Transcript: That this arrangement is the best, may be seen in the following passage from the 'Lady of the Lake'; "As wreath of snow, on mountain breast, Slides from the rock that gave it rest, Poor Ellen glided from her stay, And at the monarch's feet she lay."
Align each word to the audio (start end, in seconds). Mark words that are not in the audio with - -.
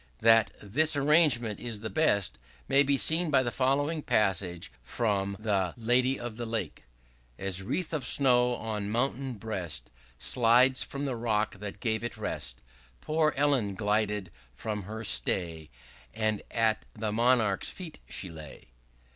That 0.21 0.49
this 0.63 0.95
arrangement 0.95 1.59
is 1.59 1.81
the 1.81 1.89
best, 1.91 2.39
may 2.67 2.81
be 2.81 2.97
seen 2.97 3.27
in 3.31 3.45
the 3.45 3.51
following 3.51 4.01
passage 4.01 4.71
from 4.81 5.37
the 5.39 5.75
'Lady 5.77 6.19
of 6.19 6.37
the 6.37 6.47
Lake'; 6.47 6.85
"As 7.37 7.61
wreath 7.61 7.93
of 7.93 8.03
snow, 8.03 8.55
on 8.55 8.89
mountain 8.89 9.33
breast, 9.35 9.91
Slides 10.17 10.81
from 10.81 11.05
the 11.05 11.15
rock 11.15 11.59
that 11.59 11.79
gave 11.79 12.03
it 12.03 12.17
rest, 12.17 12.63
Poor 12.99 13.31
Ellen 13.37 13.75
glided 13.75 14.31
from 14.55 14.81
her 14.85 15.03
stay, 15.03 15.69
And 16.15 16.41
at 16.49 16.83
the 16.95 17.11
monarch's 17.11 17.69
feet 17.69 17.99
she 18.09 18.31
lay." 18.31 18.69